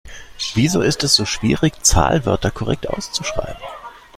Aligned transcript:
Wieso 0.55 0.81
ist 0.81 1.03
es 1.03 1.13
so 1.13 1.25
schwierig, 1.25 1.83
Zahlwörter 1.85 2.49
korrekt 2.49 2.89
auszuschreiben? 2.89 3.61